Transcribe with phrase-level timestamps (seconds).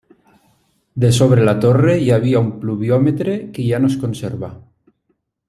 [1.03, 4.51] De sobre la torre hi havia un pluviòmetre que ja no es conserva.